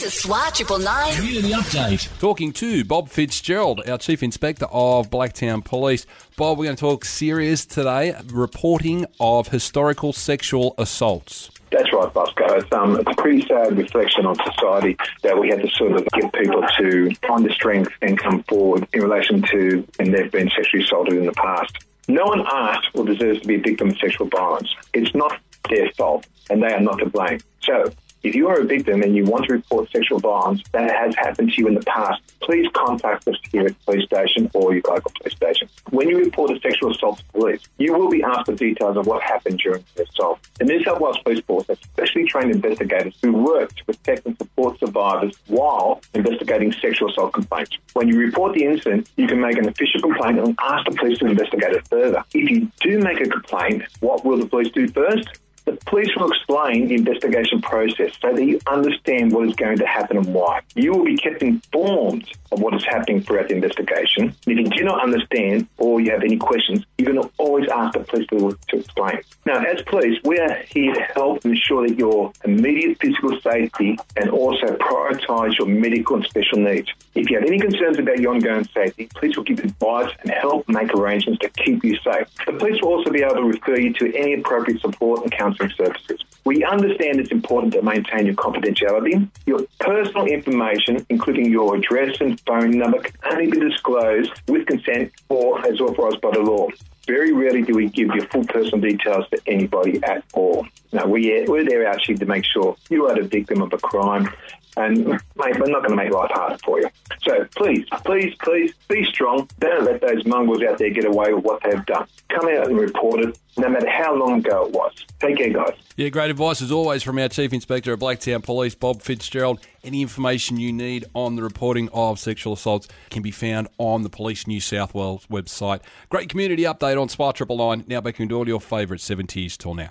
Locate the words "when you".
35.90-36.18, 47.94-48.18